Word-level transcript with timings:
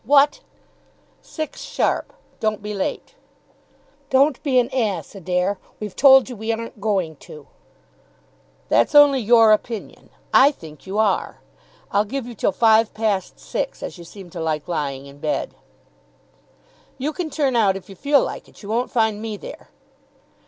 "What!" 0.03 0.39
"Six 1.21 1.61
sharp. 1.61 2.11
Don't 2.39 2.63
be 2.63 2.73
late." 2.73 3.13
"Don't 4.09 4.41
be 4.41 4.57
an 4.57 4.67
ass, 4.73 5.13
Adair. 5.13 5.59
We've 5.79 5.95
told 5.95 6.27
you 6.27 6.35
we 6.35 6.51
aren't 6.51 6.81
going 6.81 7.17
to." 7.17 7.45
"That's 8.67 8.95
only 8.95 9.19
your 9.19 9.51
opinion. 9.51 10.09
I 10.33 10.53
think 10.53 10.87
you 10.87 10.97
are. 10.97 11.41
I'll 11.91 12.05
give 12.05 12.25
you 12.25 12.33
till 12.33 12.51
five 12.51 12.95
past 12.95 13.39
six, 13.39 13.83
as 13.83 13.99
you 13.99 14.03
seem 14.03 14.31
to 14.31 14.41
like 14.41 14.67
lying 14.67 15.05
in 15.05 15.19
bed." 15.19 15.53
"You 16.97 17.13
can 17.13 17.29
turn 17.29 17.55
out 17.55 17.77
if 17.77 17.87
you 17.87 17.95
feel 17.95 18.23
like 18.23 18.47
it. 18.49 18.63
You 18.63 18.69
won't 18.69 18.89
find 18.89 19.21
me 19.21 19.37
there." 19.37 19.69